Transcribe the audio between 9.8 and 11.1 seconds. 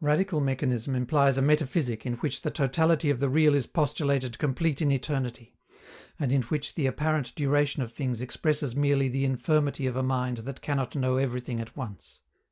of a mind that cannot